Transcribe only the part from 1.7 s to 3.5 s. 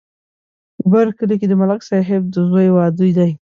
صاحب د زوی واده دی.